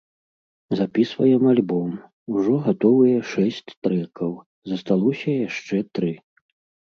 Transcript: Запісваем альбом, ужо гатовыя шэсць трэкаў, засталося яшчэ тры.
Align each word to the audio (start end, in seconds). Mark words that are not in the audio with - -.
Запісваем 0.77 1.43
альбом, 1.51 1.91
ужо 2.37 2.55
гатовыя 2.69 3.19
шэсць 3.31 3.75
трэкаў, 3.87 4.31
засталося 4.71 5.29
яшчэ 5.47 5.77
тры. 5.99 6.11